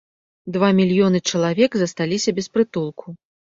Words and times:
Два 0.55 0.69
мільёны 0.79 1.21
чалавек 1.33 1.71
засталіся 1.83 2.35
без 2.41 2.51
прытулку. 2.57 3.19